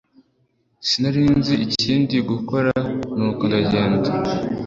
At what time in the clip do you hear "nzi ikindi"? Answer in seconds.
1.37-2.15